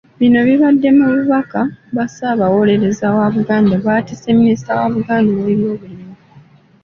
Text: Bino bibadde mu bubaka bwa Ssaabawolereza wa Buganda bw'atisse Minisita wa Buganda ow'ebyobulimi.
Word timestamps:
Bino 0.19 0.39
bibadde 0.47 0.89
mu 0.97 1.05
bubaka 1.13 1.59
bwa 1.91 2.05
Ssaabawolereza 2.09 3.05
wa 3.17 3.25
Buganda 3.35 3.73
bw'atisse 3.81 4.27
Minisita 4.39 4.71
wa 4.79 4.87
Buganda 4.95 5.29
ow'ebyobulimi. 5.39 6.13